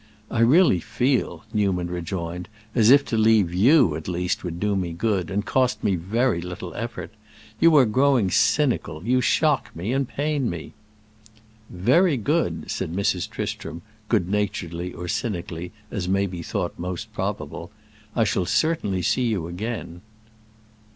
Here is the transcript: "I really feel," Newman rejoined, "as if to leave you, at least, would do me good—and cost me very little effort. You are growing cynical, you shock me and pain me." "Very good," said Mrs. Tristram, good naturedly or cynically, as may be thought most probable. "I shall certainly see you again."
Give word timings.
"I 0.31 0.39
really 0.39 0.79
feel," 0.79 1.43
Newman 1.53 1.85
rejoined, 1.91 2.49
"as 2.73 2.89
if 2.89 3.05
to 3.05 3.17
leave 3.19 3.53
you, 3.53 3.95
at 3.95 4.07
least, 4.07 4.43
would 4.43 4.59
do 4.59 4.75
me 4.75 4.93
good—and 4.93 5.45
cost 5.45 5.83
me 5.83 5.93
very 5.95 6.41
little 6.41 6.73
effort. 6.73 7.11
You 7.59 7.75
are 7.75 7.85
growing 7.85 8.31
cynical, 8.31 9.03
you 9.05 9.21
shock 9.21 9.69
me 9.75 9.93
and 9.93 10.07
pain 10.07 10.49
me." 10.49 10.73
"Very 11.69 12.17
good," 12.17 12.71
said 12.71 12.91
Mrs. 12.91 13.29
Tristram, 13.29 13.83
good 14.09 14.27
naturedly 14.27 14.91
or 14.91 15.07
cynically, 15.07 15.71
as 15.91 16.09
may 16.09 16.25
be 16.25 16.41
thought 16.41 16.79
most 16.79 17.13
probable. 17.13 17.69
"I 18.15 18.23
shall 18.23 18.45
certainly 18.47 19.03
see 19.03 19.25
you 19.25 19.45
again." 19.47 20.01